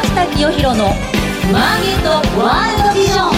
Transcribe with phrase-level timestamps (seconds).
[0.00, 0.86] 下清弘の
[1.52, 2.10] マーケット
[2.40, 3.28] ワールドビジョン。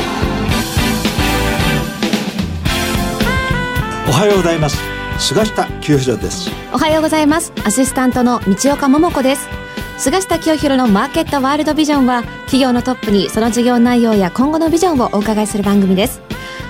[4.08, 4.78] おはようございます。
[5.18, 6.50] 菅下清弘です。
[6.72, 7.52] おはようございます。
[7.64, 9.48] アシスタントの道岡桃子です。
[9.98, 16.22] 菅下清弘のマーケットワールドビジョンは企業のトップにその事業内容や今後のビジョンをお伺いする番組です。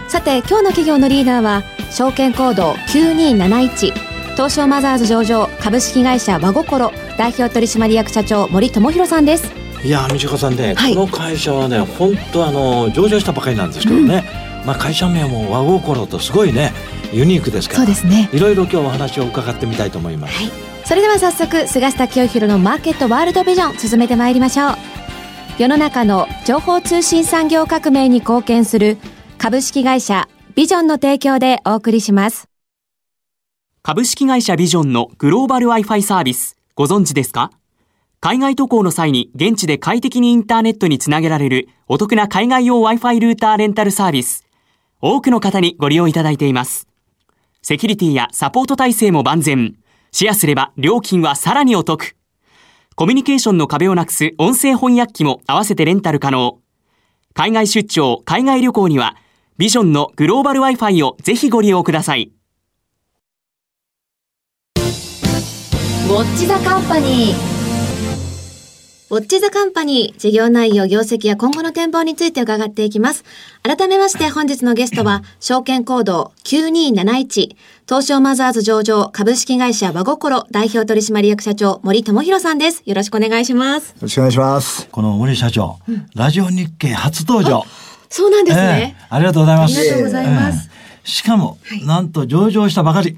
[0.08, 3.92] さて今日の企業のリーダーは証券コード9271
[4.34, 10.94] 東証マザーズ上場株式会社和心代表取締役社長森智博さんですいや道岡さんね、はい。
[10.94, 14.25] この会社はね本当あの上場したばかりなんですけどね、
[14.64, 16.72] まあ会社名も和心とすごいね
[17.12, 18.30] ユニークですからそうですね。
[18.32, 20.50] いろいろ今日お話を伺ってみたいと思います、はい。
[20.86, 24.75] それでは早速菅下清弘のマーケットワールドビジョン進めてまいりましょう。
[25.58, 28.96] 世の中の情報通信産業革命に貢献する
[29.39, 32.48] 株式会社ビジョンの提供でお送りします。
[33.83, 37.50] 株式会社ビジョンのグローバル Wi-Fi サービス、ご存知ですか？
[38.20, 44.45] 海外渡航の際に現地で快適にインターネットにつなげられるお得な海外用 Wi-Fi ルーターレンタルサービス。
[45.01, 46.89] 多くの方にご利用いただいています。
[47.61, 49.77] セキュリティやサポート体制も万全。
[50.12, 52.17] シェアすれば料金はさらにお得。
[52.97, 56.61] コミュニケーションの壁をなくす音声翻訳機も合わせてレンタル可能。
[57.34, 59.17] 海外出張、海外旅行には、
[59.59, 62.31] ビジョンのグローバル Wi-Fi をぜひご利用ください。
[64.77, 67.53] ウォッチザカンパニー
[69.15, 73.23] ウォッチザカンパニー事業内容業績や今後の展望について伺っていきます。
[73.62, 77.55] 改めまして本日のゲストは証券コード9271
[77.89, 82.83] 東証マザーズ上場株式会社和心代表取締役社長森智博さんです。
[82.87, 83.91] よろしくお願いします。
[83.91, 84.89] よろしくお願いします。
[84.91, 85.78] この森社長、
[86.17, 87.62] ラジオ日経初登場。
[88.11, 89.78] そうなんですね、ええありがとうございます。
[89.78, 90.69] ありがとうございます。
[90.69, 93.17] ええしかも、なんと上場したばかり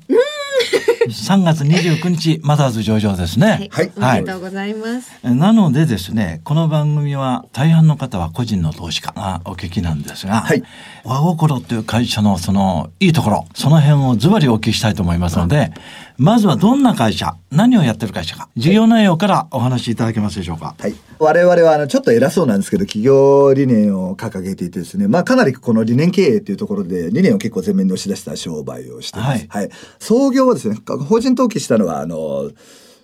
[1.09, 3.69] 3月29日マザーズ上場ですね。
[3.71, 3.93] はい。
[3.97, 10.63] おめでとうございます、なのでですね、この番組は大半の方は個人の投資家がお聞きなんですが、はい。
[11.05, 15.73] 和心という会社のそのいいところ、その辺をズバリお聞きしたいと思いますので、
[16.19, 20.75] まずはどんな会社、何をやってる会社か、事業内容からお話しいただけますでしょうか。
[20.79, 20.95] はい。
[21.19, 29.47] 我々は、あの、ちょっと偉そうなんですけど、企業理念を掲げていてですね、まあ、かなりこの理念経営っていうところで、理念を結構前面に押し出した商売をしています。
[29.49, 29.71] ははいい。
[29.99, 30.77] 創業はですね、
[31.07, 32.51] 法人登記したのは、あの、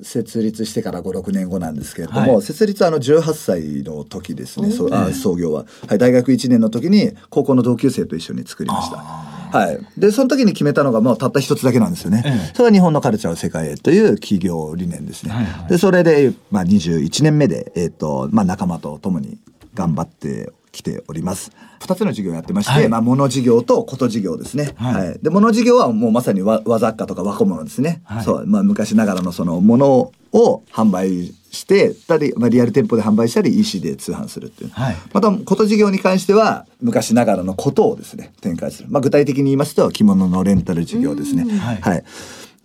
[0.02, 5.64] 設立してから5、6年後なんですけれども、はい設立はあの18歳の時ですね、そうあ創業は。
[5.86, 9.31] はい、大学1年の時に高校の同級生と一緒に作りました。
[9.52, 9.78] はい。
[9.96, 12.22] で、その時に決めたのがもうたった一つだけなんですよね。
[12.24, 15.32] ええそれは日本のカルチャーを世界へという企業理念ですね。
[15.32, 19.38] はいはいで、それで、まあ、21年目で、えっ、と、まあ、仲間と共に
[19.74, 21.52] 頑張ってきております。
[21.80, 24.72] 二つの事業をやってまして、はいまあ、物事業とこと事業ですね。
[24.76, 25.18] はいはい。
[25.20, 28.02] で、物事業はもうまさに和和雑貨とか和小物ですね。
[28.04, 34.70] はいそう、まあ、昔ながらのそのものを販売してたり、まあ、リアル店舗で販売したり、EC で通販するっていう。
[34.70, 38.88] はいまた、こと事業に関しては、昔ながらのことをですね、展開する。
[38.90, 41.44] まあ、具体的に言いますと、着物のレンタル事業ですね。
[41.58, 42.04] はいはい。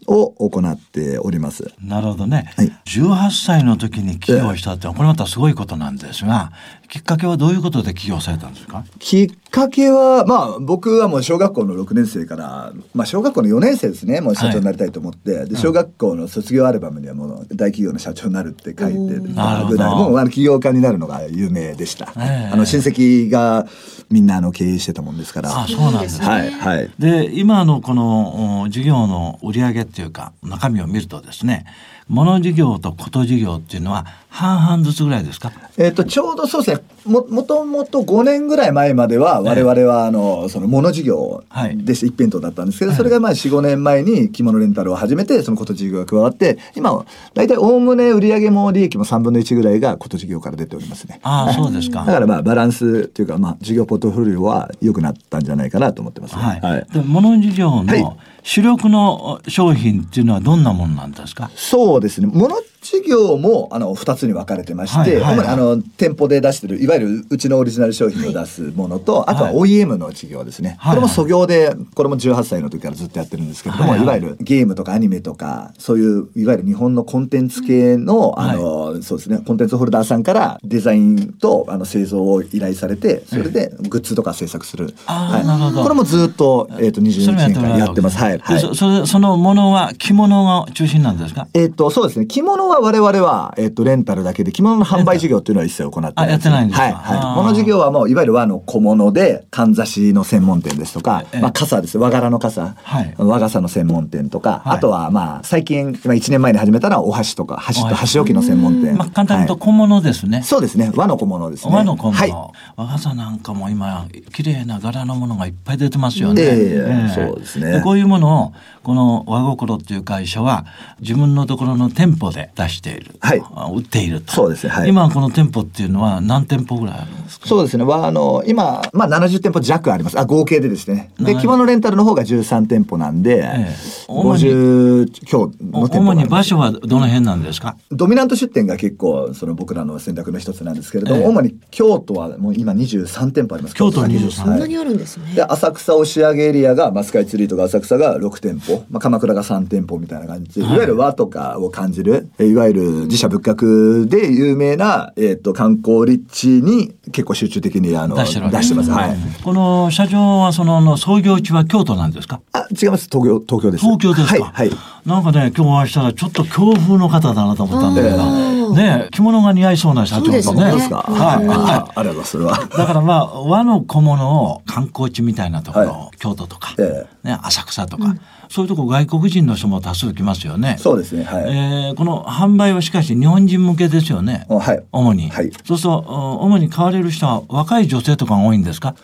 [0.09, 1.69] を行っております。
[1.83, 2.53] なるほどね。
[2.55, 6.53] はい18歳の時に起業したってのは、これまたすごいことなんですが、
[6.89, 8.83] きっかけはどういうことで起業されたんですか？
[8.99, 22.13] きっかけは、まあ、僕はもう小学校の6年生から、まあ、小学校の4年生ですね、もう社長になりたいと思って、で、小学校の卒業アルバムにはもう大企業の社長になるって書いてたぐらい、もうあの起業家になるのが有名でした。
[22.17, 23.67] ええあの、親戚が
[24.09, 25.49] みんなあの経営してたもんですから。
[25.49, 26.25] あ、そうなんですね。
[26.25, 26.89] はい、はい。
[26.99, 31.65] で今のこのお事業の売り上げっていうか中身を見るとですね
[32.07, 34.05] 物事業とこと事業っていうのは
[34.37, 35.51] 半々ずつぐらいですか？
[35.77, 41.77] えっ、と、ちょうどそうですね、も、もともと5年ぐらい前までは、我々は、あの、その、物事業はい。
[41.77, 51.19] でして一辺倒だったんですけど、それがまあ、4、5年前に着物レンタルを始めて、そのこと事業が加わって、今は、大体、おおむね売上も利益も3分の1ぐらいがこと事業から出ておりますね。
[51.23, 52.03] ああそうですか。
[52.05, 56.41] だからまあ、バランスというか、まあ、事業ポートフォリオは良くなったんじゃないかなと思ってます、ね。
[56.41, 58.01] はい、で物事業はい。
[58.03, 61.51] の主力の商品っていうのはどんなものなんですか？
[61.55, 62.27] そうですね。
[62.31, 65.37] 物事業も、あの、二つに分かれてまして、はいはい。
[65.39, 70.75] はいあの、店舗で出してる、いわゆるうちのオリジナル商品を出すものと、あとは OEM の事業ですね。
[70.79, 70.95] はい。
[70.95, 73.99] これも創業で、これも18歳の時からずっとやってるんですけれども、はい。
[73.99, 84.93] はいいわゆるゲームとかアニメとか、そういう、いわゆる日本のコンテンツ系の、あの、そうですね、コンテンツホルダーさんからデザインと、あの、製造を依頼されて、それでグッズとか制作する。
[85.05, 85.73] はい。
[85.83, 88.17] これもずっと、えっ、と、21それも年間やってます。
[88.17, 88.39] わはい。
[88.39, 88.59] はい。
[88.59, 91.47] そそれそのものは着物が中心なんですか？
[91.53, 92.27] えっと、そうですね。
[92.27, 96.86] 着物は我々は、えっと、レンタルだけで、着物の販売事業っていうのは一切行ってないです、あやってないんですか？
[96.93, 97.35] はい、はい。
[97.35, 101.97] 物事業はもう、いわゆる和の小物で、かんざしの専門店ですとか、まあ、傘です。
[101.97, 102.75] 和柄の傘。
[102.83, 108.95] はい和傘の専門店とか、はいあとは、まあ、最近、まあ、1年前に始めたのは、お箸とか、箸と箸置きの専門店。
[108.95, 110.43] まあ、簡単に言うとはい小物ですね。
[110.43, 110.91] そうですね。
[110.95, 111.73] 和の小物ですね。
[111.73, 112.31] 和の小物、はい。
[112.75, 116.41] 和傘なんかも今綺麗な柄のものがいっぱい出てますよね。
[116.43, 120.65] ええそうですねこういうものをこの和心っていう会社は
[120.99, 124.33] 自分のところの店舗で出している、はいあ売っていると。
[124.33, 127.47] そうですねはい今この店舗っていうのは何店舗ぐらいあるんですか？
[127.47, 127.83] そうですね。
[127.83, 130.19] は、あの、今、まあ、70店舗弱あります。
[130.19, 131.11] あ、合計でですね。
[131.19, 133.75] で、はい着物レンタルの方が13店舗なんで、え
[134.07, 137.77] 主に50強の店舗主に場所はどの辺なんですか？
[137.91, 143.75] ドミナント出店が結構、その僕らの選択の一つなんですけれども、ええ主に京都はもう今23店舗あります。
[143.75, 145.33] 京都に23そんなにあるんですね。
[145.35, 158.39] で、浅草押上エリアが、まあ、スカイツリーとか浅草が6店舗、まあ、鎌倉が3店舗みたいな感じで、いわゆる和とかを感じる、えいわゆる自社仏閣で有名な、えっ、と、観光立地に結構集中的に、あの、出して
[158.75, 158.91] ます。
[158.91, 159.17] はい。
[159.43, 162.41] この社長はそのの創業地は京都なんですか？
[162.53, 163.07] あ、違います。
[163.11, 163.83] 東京、東京です。
[163.83, 164.45] 東京ですか？
[164.45, 164.69] はい。
[164.69, 164.77] はい。
[165.05, 168.25] なんかね、今日お会いしたらちょっと強風の方だなと思ったんだけど、あ
[168.73, 170.41] ね、着物が似合いそうな社長とね。
[170.41, 171.47] そうですねどうですかはい。
[171.47, 172.31] あはありがとうございます。
[172.31, 172.57] それは。
[172.57, 172.77] い。
[172.77, 178.15] だからまあ和の小物を観光地みたいなところ、は京都とか、えね、浅草とか、
[178.49, 180.77] そういうとこ外国人の人も多数来ますよね。
[180.79, 181.23] そうですね。
[181.23, 181.43] はい。
[181.47, 184.45] えーこの販売はしかし日本人向けですよね。
[184.49, 184.83] あはい。
[184.91, 185.29] 主に。
[185.29, 188.95] はいそうすると、お主に買われる人は若い女性とかが多いんですか？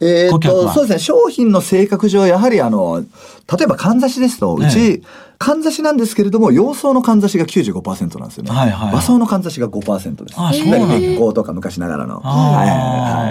[0.00, 0.98] えーっと、顧客はそうですね。
[0.98, 5.02] 商品の性格上、やはりあの、例えば、かんざしですと、うえち、
[5.44, 8.50] かんざしなんですけれども、洋装のかんざしが95%なんですよね。
[8.50, 10.40] はいはい和装のかんざしが5%です。
[10.40, 12.20] あそうなんだ月光とか昔ながらの。
[12.20, 12.74] はいは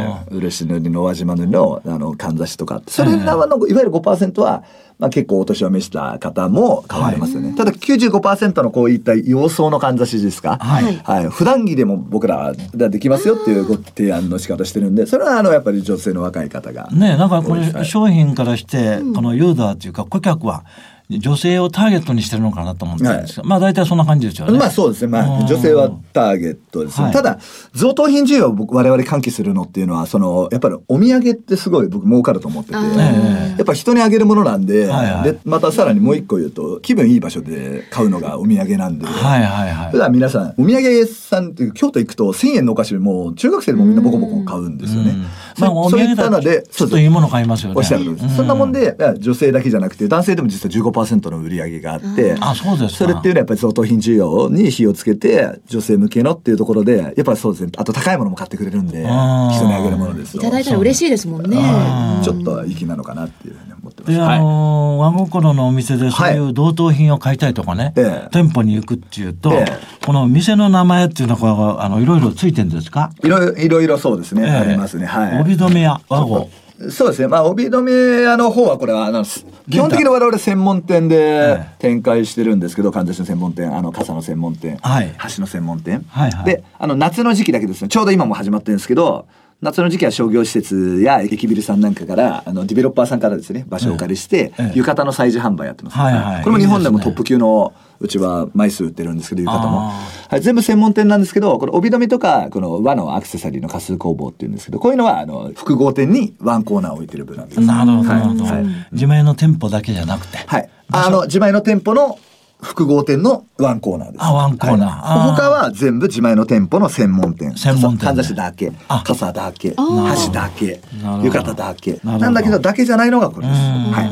[0.03, 0.35] いはい。
[0.35, 2.81] 漆塗りの輪島塗りの、あの、かんざしとか。
[2.87, 4.63] それらの、いわゆる5%は、
[4.99, 7.55] まあ結構お年を召した方も買われますよね。
[7.57, 10.57] ただ95%のこういった洋装のかんざしですか？
[10.61, 11.29] はいはい。
[11.29, 16.89] 普段着でも僕らができますよっていうご提案の仕方してるんで、それはあの、やっぱり女性の若い方が。
[16.91, 20.63] ねなんかこれ商品からして、このユーザーというか顧客は
[21.09, 24.57] 女性をターゲットにしてるのかなと思ってるんですが、まあ大体そんな感じですよね。
[24.57, 25.07] まあそうですね。
[25.07, 27.05] まうんあ女性はターゲットですね。
[27.05, 27.39] はいただ、
[27.73, 39.97] 贈答品需要を僕我々喚起するのっていうのは、その、やっぱりお土産ってすごい僕儲かると思ってて、やっぱ人にあげるものなんで、はいはいで、またさらにもう一個言うと、気分いい場所で買うのがお土産なんで、はいはいはい普。
[39.97, 45.15] 段皆さん、お土産屋さんっていう京都行くと1000円のお菓子もう中学生でもみんなボコボコ買うんですよね。
[45.59, 47.75] まあおそうい土産だとったので、ちょっといいもの買いますよね。
[47.77, 48.25] おっしゃる通りです。
[48.25, 53.05] うそんなもんで、女性だけじゃなくて、男性でも実は15%の売り上げがあって、あ、そうですか。
[53.05, 57.71] それっていうのはやっぱり贈答品需要に火をつけて、女性向けのっていうところで、やっぱりそうですね。
[57.77, 60.37] あと高いものも買ってくれるんで、人にあげるものですと。
[60.37, 61.57] いただいたら嬉しいですもんね。
[61.57, 64.11] はいちょっと粋なのかなっていうふうに思ってます。
[64.13, 69.65] で、あのー和心のお店でそういう同等品を買いたいとかね、ええ店舗に行くっていうと、え
[70.05, 73.11] この店の名前っていうのは、あの、いろいろついてるんですか？
[73.23, 74.43] いろいろ、いろいろそうですね。
[74.43, 75.05] ええありますね。
[75.05, 75.41] はい。
[75.41, 76.49] 帯留めや和語。
[76.89, 77.27] そうですね。
[77.27, 79.23] まあ、帯留め屋の方は、これは、あの、
[79.69, 85.13] 基本的に我々専門店でえ展開してるんですけど、かんざしの専門店、あの、傘の専門店、はい。
[85.17, 86.05] 箸の専門店。
[86.09, 86.45] はいはい。
[86.45, 89.25] で、あの、夏の時期だけですね、ちょうど今も始まってるんですけど、
[89.61, 94.77] 夏の時期は商業施設や駅ビルさんなんかから、あの、ディベロッパーさんからですね、場所をお借りして、ええ。
[94.77, 95.97] 浴衣の催事販売やってます。
[96.43, 97.73] これも日本でもトップ級の、
[98.03, 99.87] うちは枚数売ってるんですけど、浴衣も。
[99.87, 107.65] あはい、全部専門店なんですけど、この帯留めとか、この和のアクセサリーの仮数工房っていうんですけど、こういうのは、あの、複合店にワンコーナーを置いてるブランドです。
[107.65, 108.65] なるほど、はいなるほどはい。
[108.91, 110.37] 自前の店舗だけじゃなくて。
[110.45, 110.69] はい。
[110.91, 112.19] あの、自前の店舗の
[112.61, 114.23] 複合店のワンコーナーです。
[114.23, 117.55] あワンコーナーはい他は全部自前の店舗の専門店。
[117.57, 120.79] 専門店でかんざしだけあ、傘だけ、箸だけ
[121.23, 121.91] 浴衣だけ。
[121.91, 123.57] なるほどなんだけど、だけじゃないのがこれです。
[123.57, 124.09] うんはい。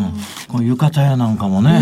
[0.48, 1.80] この浴衣屋なんかもね、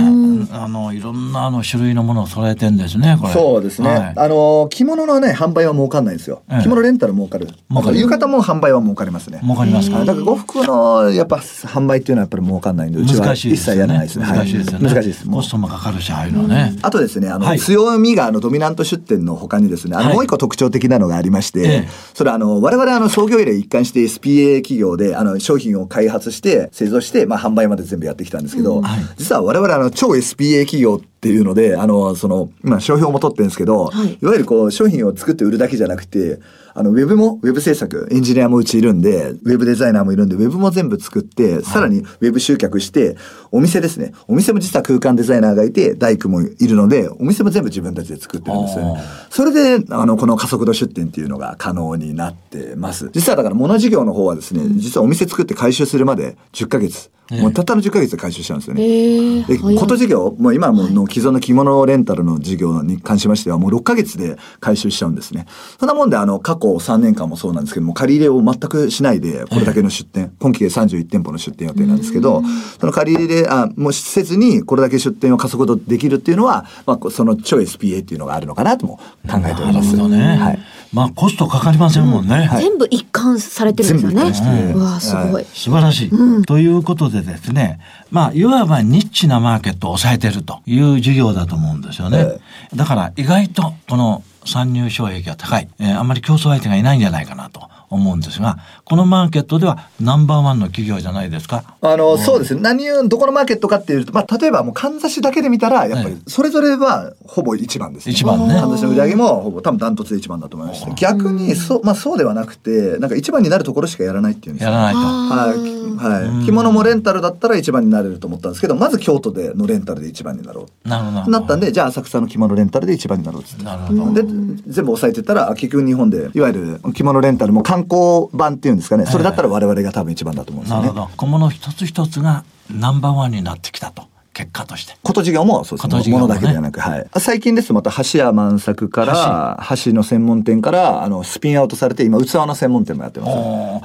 [0.51, 3.33] あの、いろんなあの種類のものを揃えてんですね、これ。
[3.33, 3.89] そうですね。
[3.89, 6.63] はいあの、着物のね、販売は儲かんないんですよええ。
[6.63, 7.47] 着物レンタル儲かる。
[7.71, 9.39] 儲かる浴衣も販売は儲かりますね。
[9.41, 9.97] 儲かりますか？
[9.97, 13.57] はいだから呉服のやっぱ販売っていうのはやっぱり儲かんないんで、うちは一。
[13.57, 14.25] 切やらないですね。
[14.25, 14.89] はい難しいですよね。
[14.89, 15.27] 難しいです。
[15.29, 16.75] コストもかかるし、ああいうのはね。
[16.83, 20.15] あとですね、あの、はい強みがあのドミナント出店の他にですね、あの、はい。
[20.15, 21.89] もう一個特徴的なのがありまして、ええ。
[22.13, 28.99] それはあの、我々あの、創業以来一貫して SPA 企業で、あの、商品を開発して、製造して、まあ、販売まで全部やってきたんですけど、はい。
[29.17, 36.39] 実は我々あの、超 SPA 企業っていうので、あの、その、今、商標も取ってるんですけど、はいいわゆるこう、商品を作って売るだけじゃなくて、
[36.73, 43.17] あの、ウェブも、ウェブ制作、エンジニアもうちいるんで、ウェブデザイナーもいるんで、ウェブも全部作って、さらにウェブ集客して、
[43.51, 44.13] お店ですね。
[44.27, 49.01] お店も実は空間デザイナーがいて、大工もいるので、お店も全部自分たちで作ってるんですよね。
[49.29, 53.09] それで、あの、この加速度出店っていうのが可能になってます。
[53.13, 57.09] 実はだから、物事業の方はですね、実はお店作って回収するまで10ヶ月。
[57.31, 58.83] もうたったの10ヶ月で回収しちゃうんですよね。
[58.83, 65.45] ええで、こと事業、もう今もの既存の着物レンタルの事業に関しましては、もう6ヶ月で回収しちゃうんですね。
[65.79, 72.41] そんなもんで、あの、過去3年間もそうなんですけども、借り入れを全くしないで、これだけの出店、今期で31店舗の出店予定なんですけど、
[72.79, 78.97] その借り入れ、あ、もうせずに、これだけ出店を加速度できるっていうのは、まあ、その超 SPA っていうのがあるのかなとも
[79.29, 79.95] 考えております。
[79.95, 80.37] なるほどね。
[80.37, 80.59] はい。
[80.91, 82.49] まあコストかかりませんもんね。
[82.59, 84.15] 全部一貫されてるんですよね。
[84.15, 85.45] 全部一貫してうわすごい。
[85.53, 87.79] 素晴らしい、ということでですね、
[88.11, 92.39] まあ、いわばニッチなマーケットを抑えてるという事業だと思うんですよね。
[92.73, 92.75] え。
[92.75, 101.63] だから意外とこの参入障壁が高い、えーあんまり競争相手がいないんじゃないかなと思うんですが、このマーケットではナンバーワンの企業じゃないですか。
[101.81, 102.61] あの、そうですね。
[102.61, 108.13] 何を、どこのマーケットかっていうと、まあ、例えばもう、かんざしだけで見たら、やっぱり、それぞれは、ほぼ一番ですね。
[108.13, 110.91] 一番ねかんざしの売り上げも、ほぼ、多分ダントツで一番だと思いまして。
[110.95, 114.99] 逆に、そう、まあ、そうではなくて、なんか一番になるところしかやらないっていうんですよやらないと。
[114.99, 115.79] はい。
[115.99, 116.45] はい。
[116.45, 120.87] 着物もレンタルだったら一番になれると思ったんですけど、まず京都でのレンタルで一番になろう。
[120.87, 121.31] なるほど。
[121.31, 123.63] なったんで、じゃあ浅草の着物レンタルで一番になろうっつって。
[123.63, 124.13] なるほど。
[124.13, 124.23] で、
[124.67, 129.05] 全部押さえてったら、あ結局日本で、いわゆる着物レンタルも観光版っていうんですかね。
[129.05, 131.07] それだったら我々が多分一番だと思うんですよねなるほ。
[131.07, 131.11] ど。
[131.15, 134.08] 小物一つ一つがナンバーワンになってきたと。
[134.39, 134.95] 結果として。
[135.03, 135.93] こと事業もそうですね。
[135.97, 137.07] もね物だけではなく、はい。
[137.17, 143.31] 最近ですとまた箸屋満作から、箸の専門店から、あの、スピンアウトされて、今、器の専門店もやってます。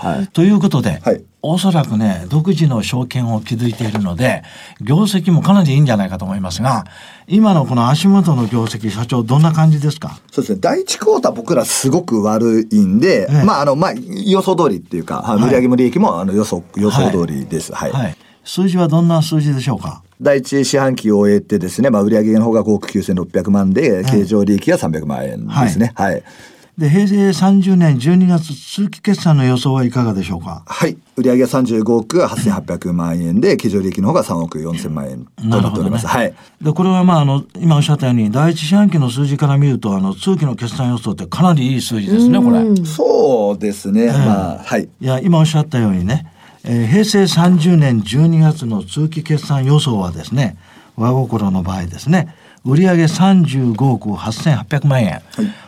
[0.06, 0.28] はい。
[0.28, 4.42] ということで、はいおそらくね、独自の証券を築いているので、
[4.80, 6.87] 業績もかなりいいんじゃないかと思いますが、
[7.26, 10.18] 今のこの足元の業績、社長どんな感じですか？
[10.32, 10.58] そうですね。
[10.62, 17.75] 第一クォーター僕らすごく悪いんで、ええまあ、あの、まあ、予想通りっていうか、はいはい売上も利益も、あの、予想、予想通りです。
[17.75, 17.92] はい。
[17.92, 18.16] はい。
[18.44, 20.02] 数字はどんな数字でしょうか？
[20.20, 25.92] 第一四半期を終えてですね、まあ、売上の方が5億9600万で、経常利益が300万円ですね。
[25.96, 26.22] はい。
[26.78, 30.62] で、平成30年12月通期決算の予想はいかがでしょうか？
[30.66, 30.96] はい。
[31.16, 36.06] 売上が35億8800万円で、経常利益の方が3億4000万円となっております。
[36.08, 36.34] はい。
[36.60, 42.64] で、これはまあ、あの、今おっしゃったように、第一四半期の数字から見ると、あの、通期の決算予想ってかなりいい数字ですね、これ。
[42.84, 44.08] そうですね。
[44.08, 44.88] まあ、はい。
[45.00, 46.26] いや、今おっしゃったようにね、
[46.64, 50.56] えー平成30年12月の通期決算予想はですね、
[50.97, 55.23] 和心の場合ですね、売上35億8800万円。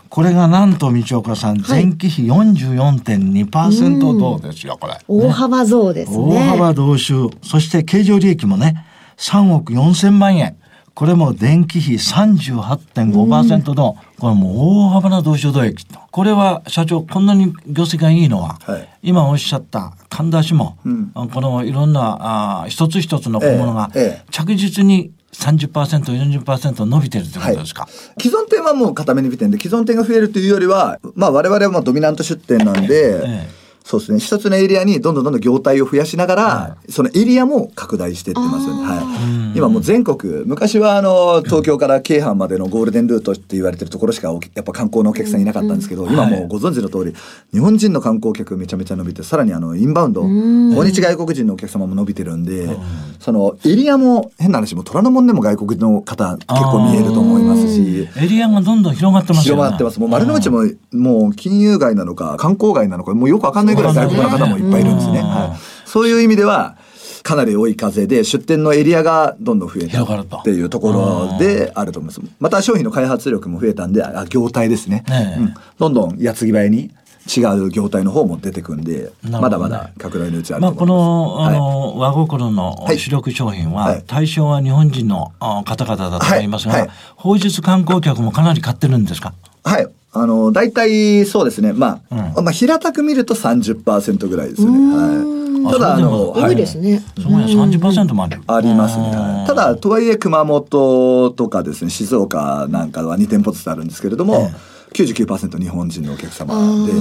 [0.08, 4.98] これがなんと道岡さん、前期比44.2%増ですよ、これ。
[5.06, 6.18] 大幅増ですね。
[6.18, 7.28] 大幅増収。
[7.42, 8.86] そして経常利益もね、
[9.18, 10.56] 3億4000万円。
[10.94, 14.54] これも電気費38.5%の、これもう
[14.86, 15.98] 大幅な増収増益と。
[16.10, 27.86] これは社長、こんなに業績がいいのは、はい今おっしゃった神田氏も、んあこのいろんなあ一つ一つの小物がええええ着実に30%、40%伸びてるってことですか？
[28.20, 38.82] 既存店はもう固めに見てんで、既存店が増えるというよりは、まあ我々はまあドミナント出店なんで、ええそうですね、一つのエリアにどんどんどんどん業態を増やしながら、そのエリアも拡大していってますよね。
[38.82, 39.56] はい。
[39.56, 47.14] 今もう全国、昔はあの、東京から京阪までのゴールデンルートって言われてるところしかおやっぱ観光のお客さんいなかったんですけど、今もうご存知の通り、
[47.52, 52.76] 日本人の観光客めちゃめちゃ伸びて、さらにあの、インバウンド、訪日外国人のお客様も伸びてるんで、
[53.20, 59.62] そのエリアも変な話、もう虎ノ門でも外国の方結構見えると思いますし、エリアがどんどん広がってますよね。
[59.62, 60.00] 広がってます。
[60.00, 65.20] もう丸の内も、もう金融街なのか、観光街なのか、もうよくわかんないぐらい外国の方もいっぱいいるんですね。
[65.20, 65.88] うんはい。
[65.88, 66.76] そういう意味では、
[67.22, 72.20] かなり追い風で、出店のエリアがどんどん増えたっていうところであると思います。
[72.38, 75.04] また商品の開発力も増えたんで、あ業態ですね。
[75.08, 76.90] ねえうんどんどん矢継ぎ早に
[77.36, 80.86] 違う業態の方も出てくんで、ねまだまだ拡大のうちあるまあ、こ。
[80.86, 89.34] の、あの、和心のはい主力商品は、はい対象は日本人のあ方々だと思いますが、はいはい放日観光客もかなり買ってるんですか？
[89.64, 89.88] はい。
[90.20, 91.72] あの、大体そうですね。
[91.72, 94.96] まあ、うんまあ、平たく見ると30%ぐらいですよね。
[94.96, 95.72] はい。
[95.72, 97.02] ただ、あの、あ多いですね。
[97.18, 98.40] すごいね、30%もある。
[98.46, 99.46] ありますねうん。
[99.46, 104.50] ただ、とはいえ熊本とかですね、静岡なんかは2店舗ずつあるんですけれども、
[104.92, 106.54] 99%日本人のお客様
[106.86, 106.92] で、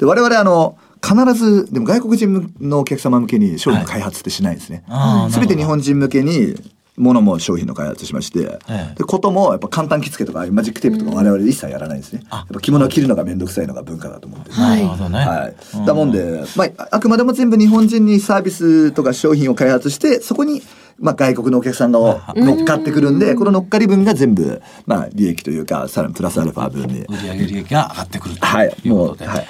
[0.00, 4.84] で、我々あの、必ず、でも外国人のお客様向けに商品の開発ってしないんですね。
[5.30, 6.54] すべ、て日本人向けに、
[6.96, 12.22] ものも商品の開発しまして、ええで、こともやっぱ簡単着付けとかマジックテープとか我々一切やらないんですね。
[12.30, 15.18] やっぱ着物を着るのがめんどくさいのが文化だと思ってるなるほどね。
[15.18, 15.86] はい。
[15.86, 20.62] だもんで、まあ、あくまでも全部日本人にサービスとか商品を開発して、そこに、
[20.98, 21.98] まあ、外国のお客さんが
[22.34, 27.02] 乗っかってくるんで、この乗っかり分が全部、まあ、利益というか、さらにプラスアルファ分に。
[27.02, 29.26] 売上利益が上がってくるとはいいうことで。
[29.26, 29.46] もうはい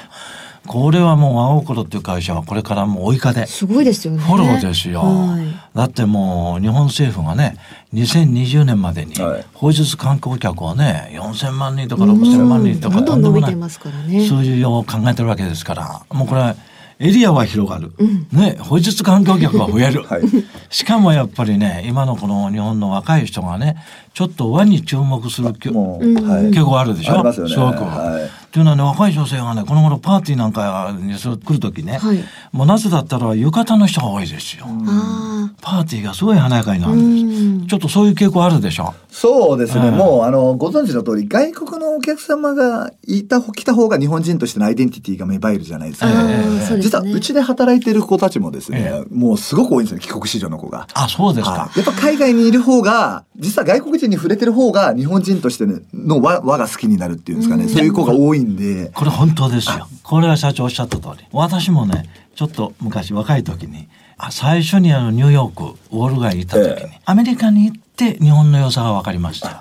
[0.67, 3.47] これはもう和心っていう会社はこれからもう追い風。
[3.47, 4.19] すごいですよね。
[4.21, 5.01] フォローですよ。
[5.01, 5.47] はい
[5.77, 7.59] だってもう日本政府がね、
[7.93, 14.27] 2020年までにはい放出観光客をね、4000万人とか6000万人とかどんどん伸びてとんでもないますからね。
[14.27, 16.57] 数字を考えてるわけですから、もうこれは
[16.99, 17.93] エリアは広がる。
[18.33, 20.03] ね、保術観光客は増える。
[20.05, 20.23] はい
[20.71, 23.77] しかもやっぱりね、今のこの日本の若い人がね、
[24.15, 27.13] ちょっと和に注目する傾向あるでしょ？
[27.13, 27.85] ありますよねすごく。
[27.85, 32.25] はいっていうのはね、若い女性がね、この頃パーティーなんかに来るときね、はい。
[32.53, 34.65] もう夏だったら浴衣の人が多いですよ。
[34.67, 37.69] あパーティーがすごい華やかになるんです。
[37.69, 38.95] ちょっとそういう傾向あるでしょ。
[39.11, 39.95] そうですね、うん。
[39.97, 50.87] もうあのご存知の通り外国のお客様がいた来た方が日本人としてのアイデンティティが芽生えるじゃないですか、あー実はうちで働いてる子たちもですね、えもうすごく多いんですよ帰国子女の子が。
[50.95, 51.51] あ、そうですか。
[51.51, 51.79] はい。
[51.79, 58.91] やっぱ海外にいる方が実は外国人に触れてる方が日本人としての和和が好きになるっていうんですかね、そういう子が多いんで。
[58.95, 59.89] これ本当ですよ。
[60.03, 61.25] これは社長おっしゃった通り。
[61.33, 63.89] 私もね、ちょっと昔若い時に、
[64.19, 69.57] あ最初にあのニューヨーク、ウォール街に行った時に、えアメリカに行って日本の良さが分かりましたよ。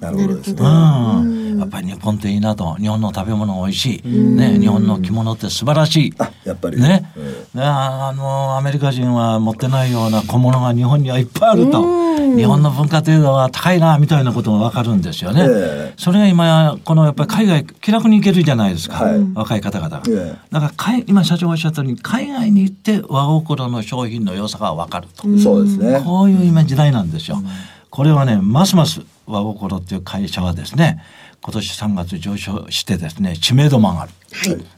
[0.00, 0.60] なるほどですね。
[0.60, 2.74] うん、やっぱり日本っていいなと。
[2.76, 6.14] 日本の食べ物美味しい、ね、日本の着物って素晴らしい。
[6.18, 6.80] あやっぱり。
[6.80, 12.00] ね、えねああのアメリカ人は持ってないような小物が日本にはいっぱいあると。
[12.36, 15.94] 日本の文化程度は高いなみたいなことが分かるんですよね、ええ。
[15.96, 19.20] それが今このやっぱり海外気楽に行けるじゃないですか、はい。
[19.34, 20.38] 若い方々が、ええ。
[20.50, 26.00] だから海今社長がおっしゃったように海外に行って和心の商品の良さが分かると、そうですね。
[26.04, 27.42] こういう今時代なんですよ。
[27.90, 31.02] これはね、ますます和心っていう会社はですね、
[31.42, 34.10] 今年3月上昇してですね、知名度も上がる。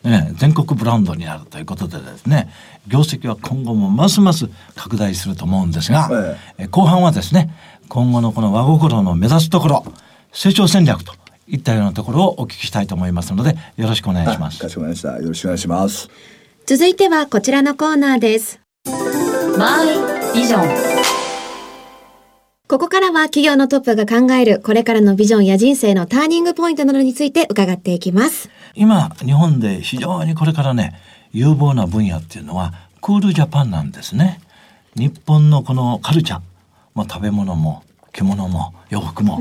[0.05, 2.51] ね、全国ブランドになるということでですね、
[2.89, 6.09] 業績は今後もますます拡大すると思うんですが、
[6.59, 7.55] ええ後半はですね、
[7.89, 9.85] 今後のこの和心の目指すところ、
[10.33, 11.13] 成長戦略と
[11.49, 14.69] いったようなところをお聞きしたいと思いますので、よろしくお願いしますか。
[14.69, 15.19] しこまりました。
[15.19, 16.09] よろしくお願いします。
[16.65, 18.61] 続いてはこちらのコーナーです。
[19.59, 21.22] マイビジョン
[22.73, 28.49] ここからは企業のトップが考えるこれからのビジョンや人生のターニングポイントなどについて伺っていきます。
[28.75, 30.99] 今日本で非常にこれからね
[31.33, 34.41] 有望な分野っていうのはクールジャパンなんですね。
[34.97, 36.41] 日本のこのカルチャー、
[36.95, 39.39] まあ、食べ物も着物も洋服も、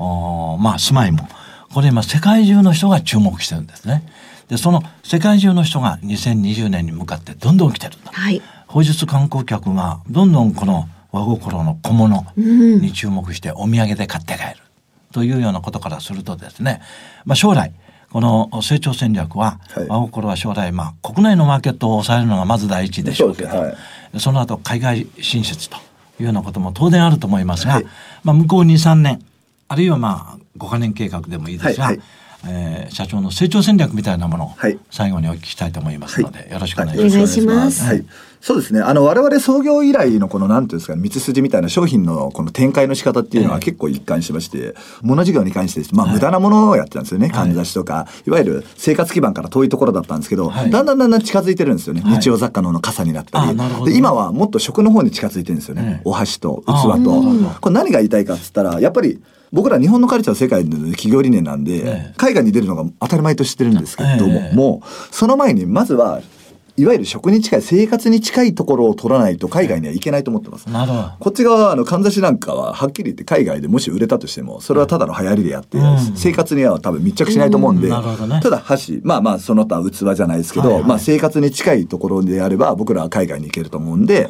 [0.00, 1.28] おーまあ住まいも。
[1.72, 4.02] これ今世界中の人が注目してるんですね。
[4.48, 8.10] でその世界中の人が2020年に向かってどんどん来てるんだ。
[8.10, 8.42] はい。
[8.66, 14.62] 訪日観光客がどんどんこの和心の小物に注目してお土産で買って帰る。
[15.12, 16.80] というようなことからするとですね、
[17.26, 17.72] まあ、将来
[18.12, 19.88] この成長戦略は、はい。
[19.88, 24.20] 和心は将来、まあ、国内のマーケットを抑えるのがまず第一でしょうけどそうですね。
[24.20, 25.80] その後海外進出とい
[26.20, 27.86] うようなことも当然あると思いますが、はい。
[28.22, 29.24] まあ、向こう23年
[29.68, 31.96] あるいはまあ5カ年計画でもいいですが、はい。
[31.96, 32.06] はい
[32.48, 34.78] えー社長の成長戦略みたいなものをはい。
[34.90, 37.14] 最後にお聞きしたいと思いますので、よろしくお願いしはます。
[37.14, 37.84] お願いします。
[37.84, 38.04] はい。
[38.42, 38.80] そうですね。
[38.80, 45.94] あの、我々創業以来のこの、なんていうんですかね、道筋みたいな商品のこの展開の仕方っていうのはええ結構一貫してまして、物事業に関してです。
[45.94, 47.30] まあ、無駄なものをやってたんですよね。
[47.30, 52.00] かんざしとか、いわゆる生活基盤から遠いところだったんですけど、はいだんだんだんだん近づいてるんですよね。
[52.00, 55.82] はい日用雑貨の傘になったりで、今はもっと食の方に近づいてるんですよね。
[55.84, 57.44] ええお箸と器あとうん。
[57.44, 59.20] これ何が言いたいかっつったら、やっぱり、
[59.52, 66.20] 僕ら日本のカルチャーは世界の企業理念なんで、ええ海外に出るのが当たり前と知ってるんですけれども、ええもうその前にまずは
[66.76, 70.70] いわゆる食に近い生活に近いところを取らないと海外には行けないと思ってます。
[70.70, 71.10] なるほど。
[71.20, 76.16] こっち側あのかんざしなんかははっきり言って海外でもし売れたとしてもそれはただの流行りであって、うん。
[76.16, 77.92] 生活には多分密着しないと思うんで、うん。
[77.92, 78.40] なるほどね。
[78.42, 80.88] ただ箸まあまあその他器じゃないですけど、はいはい。
[80.88, 84.28] まあ生活に近いところであれば僕らは海外に行けると思うんで、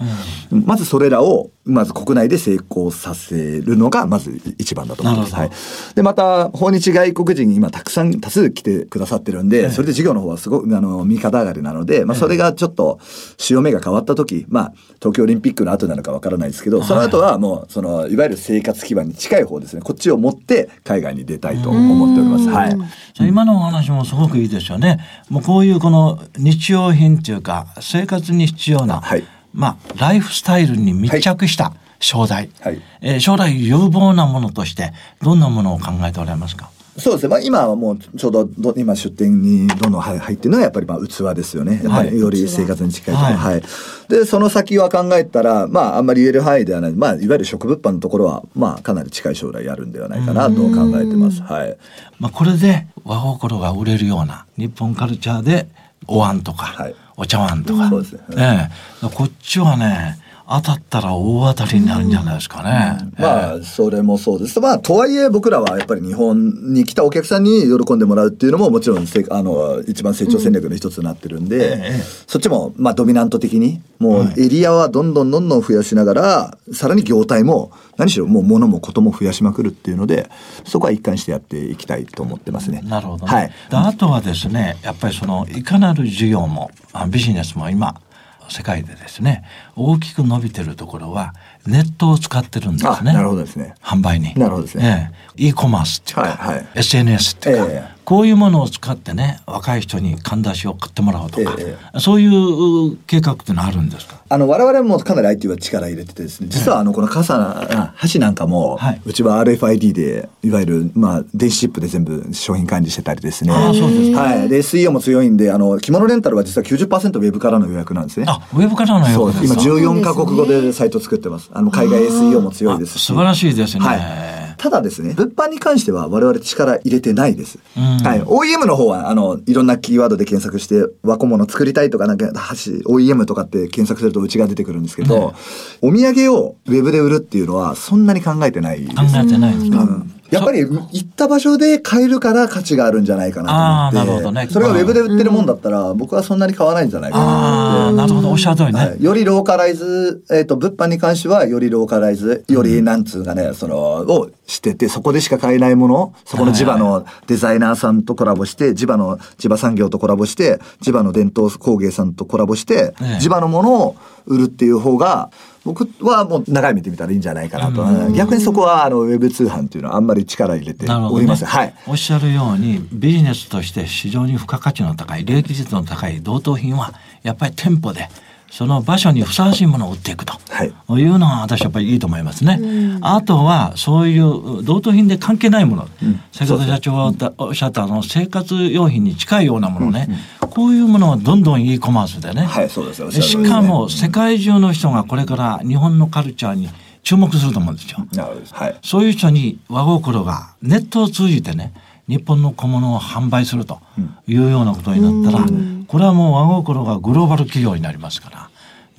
[0.50, 5.35] まずそれらをまず国内で成功させるのがまず一番だと思います。
[5.35, 5.51] はい、
[5.94, 12.98] でまた訪日外国人今たくさん多数来てくださってるんで、それで事業の方はすごくあの右肩上がりなので、まあ、それがちょっと
[13.38, 19.83] 潮目が変わった時、まあ、東京オリンピックの後なのかわからないですけど、その後はもうそのいわゆる生活基盤に近い方ですね。
[19.83, 22.48] こっちを持って海外に出たいと思っております。
[22.48, 22.70] はい。
[22.70, 24.98] じゃあ今のお話もすごくいいですよね。
[25.29, 36.71] もうこういうこの日用品っていうか生活に必要な、はいまあライフスタイルに密着した商材、はいえー将来有望なものとしてどんなものを考えておられますか？
[36.99, 37.29] そうですね。
[37.31, 41.77] まあ今はもうちょうどど今出店にどんどん入入ってるのはやっぱりまあ器ですよね。
[41.77, 43.35] やっぱはいりより生活に近いところ。
[43.35, 43.62] はいはい。
[44.09, 46.93] で、その先は考えたら、まああんまり言える範囲ではない。
[46.93, 51.41] まあいわゆる食物販のところはまあかなり近い将来あるんではないかなと考えてます。
[51.41, 51.77] はい。
[52.19, 55.69] まあこれで和心が売れるような日本カルチャーで
[56.07, 58.20] お椀とか、はいお茶碗とか、そうですね。
[58.37, 58.68] え
[59.06, 59.08] え。
[59.14, 63.12] こっちはね当たったら大当たりになるんじゃないですかね。
[63.18, 64.61] まあ、それもそうです。
[64.61, 80.28] まあ、とはいえ僕らはやっぱり日本に来たお客さんに喜んでもらうっていうのももちろんせあの一番成長戦略の一つになってるんで、そっちもまあドミナント的にもうエリアはどんどんどんどん増やしながら、さらに業態も何しろもう物もことも増やしまくるっていうので、
[80.64, 82.81] そこは一貫してやっていきたいと思ってますね。
[82.83, 83.48] なるほど、ね、はい。
[83.70, 88.00] であとはですねやっぱりそのいかなる事業もあビジネスも今
[88.48, 89.44] 世界でですね
[89.76, 91.35] 大きく伸びてるところは
[91.66, 92.90] ネットを使ってるんですね。
[92.90, 93.74] あなるほどですね。
[93.83, 94.35] 販売に。
[94.35, 95.12] なるほどですね。
[95.37, 95.48] ええ。
[95.48, 96.66] e コマースっていうか、はいはい。
[96.74, 104.20] SNS っていうか、ええこういうものを使ってね若い人にかんだしを買ってもらおうとか、えそういう計画っていうのはあるんですか？
[104.29, 113.53] あの、我々もかなり IT は力入れててですね、実はあの、この傘、あ橋なんかも、はいうちは RFID で、いわゆる、まあ、電子チップで全部商品管理してたりですね。
[113.55, 114.48] ああそうですかはい。
[114.51, 118.27] で、SEO も強いんで、あの、着物レンタルは実は90%ウェブからの予約なんですね。
[118.29, 119.09] あウェブからの。
[119.09, 121.51] 予約です今か14カ国語でサイト作ってます。
[121.55, 123.11] あの、海外 SEO も強いですし。
[123.11, 123.85] あ素晴らしいですね。
[123.85, 124.41] はい。
[124.62, 127.59] ただですね、物販に関しては我々力入れてないです。
[127.77, 128.22] うんはい。
[128.22, 135.35] OEM の方は、あの、いろんなキーワードで検索して、和小物作りたいとか、なんか、箸、OEM とかって検索するとうちが出てくるんですけど、
[135.81, 138.94] お土産をウェブで売るっていうのは、そんなに考えてないです。
[138.94, 144.12] 考えてないんですか、うんやっぱり行った場所で買えるから価値があるんじゃないかなと思って。
[144.12, 147.92] なるほどねそれがウェブで売ってるもんだったら、僕はそんなに買わないんじゃないかなと。
[147.92, 148.81] なるほどおっしゃる通りね。
[148.81, 165.31] はい、よりローカライズ、えっ、と、物販に関しては、よりローカライズ、より、なんつうかね、その、をしてて、そこでしか買えないもの、そこの地場のデザイナーさんとコラボして、地場の、地場産業とコラボして、地場の伝統工芸さんとコラボしてええ、地場のものを売るっていう方が、
[165.64, 168.11] 僕はもう長い目で見たらいいんじゃないかなと。
[168.12, 171.48] 逆にそこは、あの、ウェブ通販っていうのはあんまり力入れておりません。
[171.48, 171.75] はい。
[171.87, 178.09] おっしゃるようにビジネスとして非常に付加価値の高い利益率の高い同等品はやっぱり店舗で
[178.53, 181.01] その場所にふさわしいものを売っていくと、はい。
[181.01, 182.61] い、うのは私やっぱりいいと思いますね。
[183.01, 185.88] あとはそういう同等品で関係ないもの、
[186.33, 190.07] 先ほど社長がおっしゃったあの生活用品に近いようなものね、
[190.38, 193.03] こういうものはどんどん e コマースでね、はい、そうです。
[193.11, 193.23] で。
[193.23, 196.69] しかも世界中の人がこれから日本のカルチャーに
[197.03, 198.07] 注目すると思うんですよ。
[198.53, 198.77] はい。
[198.83, 201.73] そういう人に和心がネットを通じてね
[202.12, 203.81] 日本の小物を販売すると
[204.27, 205.46] いうようなことになったら、
[205.87, 208.48] これはもう和心がグローバル企業になりますから。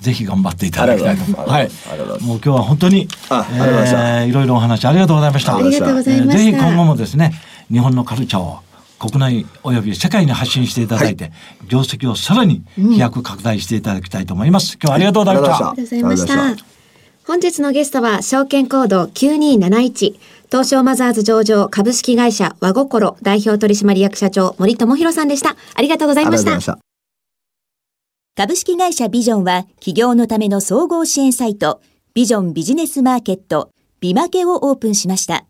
[0.00, 5.56] ぜひ頑張っていただきたいとありがとうございますありがとうございますもう今日は本当に、えーいろいろお話ありがとうございました。
[5.56, 7.32] ありがとうございましたえーぜひ今後もですね、
[7.72, 8.58] 日本のカルチャーを
[8.98, 11.32] 国内および世界に発信していただいて、
[11.68, 14.74] 業績をさらに飛躍拡大していただきたいと思います。
[14.74, 15.54] 今日はありがとうございました。
[15.54, 16.16] ありがとうございま
[16.56, 16.74] した。
[17.26, 20.14] 本日のゲストは、証券コード9271、
[20.46, 25.56] 東証マザーズ上場株式会社和心代表取締役社長森友博さんでした。
[25.74, 26.80] ありがとうございましたありがとうございまし。
[26.80, 26.84] た。
[28.36, 31.80] 株式会社ビジョンは企業のための総合支援サイト
[32.14, 35.46] ビジョンビジネスマーケットビマケをオープンしました。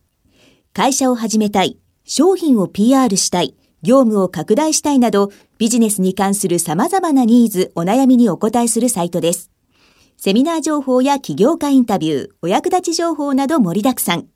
[0.73, 9.51] 会社を始めたい、商品を PR したい、業務を拡大したいなどビジネスに関する様々なニーズ、お悩みにお答えするサイトです。
[10.17, 14.27] セミナー情報や起業家インタビュー、お役立ち情報など盛りだくさん。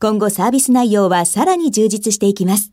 [0.00, 2.72] 今後サービス内容はさらに充実していきます。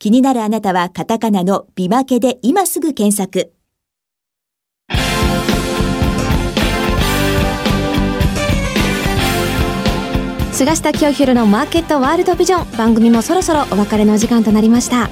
[0.00, 3.52] 気になるあなたはカタカナのビマケで今すぐ検索。
[10.52, 15.10] 菅下清弘のマーケットワールドビジョン番組もそろそろお別れのお時間となりました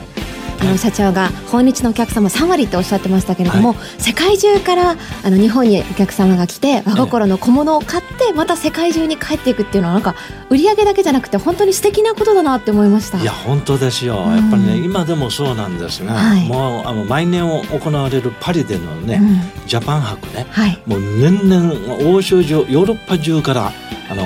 [0.60, 10.14] あの社長が訪日のお客様3割っておっしゃってましたけれども、世界中からあの日本にお客様が来て和心の小物を買ってまた世界中に帰っていくっていうのはなんか
[10.50, 13.20] 売り上げだけじゃなくて本当に素敵なことだなって思いました。
[13.20, 14.36] いや本当ですよ、ん。
[14.36, 16.46] やっぱりね今でもそうなんですが、はい。
[16.46, 19.66] もうあの毎年行われるパリでのね、うん。
[19.66, 20.78] ジャパン博ねはい。
[20.86, 23.72] もう年々欧州中ヨーロッパ中から
[24.10, 24.24] あの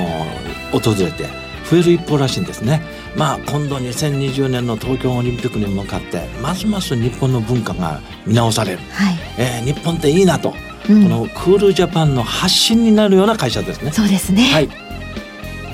[0.73, 1.29] 訪れて
[1.71, 2.83] 増える一方らしいんですね。
[3.17, 10.53] まあ今度2020年の東京オリンピックに向かってますます日本の文化が見直される、はい、えー日本っていいなと、
[10.89, 11.03] うん。
[11.05, 13.93] このクールジャパンの発信になるような会社ですね。
[13.93, 14.69] そうですね、はい。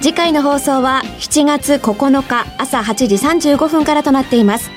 [0.00, 4.70] 次回の放送は7月9日朝8時35分からとなっています。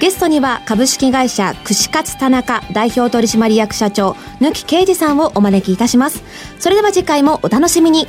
[0.00, 6.22] ゲストには株式会社串カツ田中代表取締役社長貫啓二さんをお招きいたします。
[6.58, 8.08] それでは次回もお楽しみに